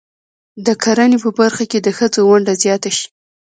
[0.65, 3.07] د کرنې په برخه کې د ښځو ونډه زیاته شي.